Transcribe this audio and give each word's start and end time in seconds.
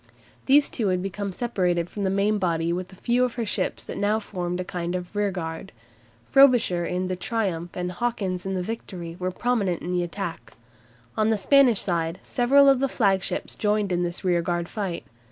These 0.47 0.71
two 0.71 0.87
had 0.87 1.03
become 1.03 1.31
separated 1.31 1.87
from 1.87 2.01
the 2.01 2.09
main 2.09 2.39
body 2.39 2.73
with 2.73 2.91
a 2.91 2.95
few 2.95 3.23
of 3.23 3.35
her 3.35 3.45
ships 3.45 3.83
that 3.83 3.99
now 3.99 4.17
formed 4.19 4.59
a 4.59 4.63
kind 4.63 4.95
of 4.95 5.15
rearguard. 5.15 5.71
Frobisher 6.31 6.83
in 6.87 7.07
the 7.07 7.15
"Triumph" 7.15 7.77
and 7.77 7.91
Hawkins 7.91 8.43
in 8.43 8.55
the 8.55 8.63
"Victory" 8.63 9.15
were 9.19 9.29
prominent 9.29 9.83
in 9.83 9.91
the 9.91 10.01
attack. 10.01 10.53
On 11.15 11.29
the 11.29 11.37
Spanish 11.37 11.81
side 11.81 12.19
several 12.23 12.67
of 12.67 12.79
the 12.79 12.89
flagships 12.89 13.53
joined 13.53 13.91
in 13.91 14.01
this 14.01 14.23
rearguard 14.23 14.67
fight. 14.67 15.05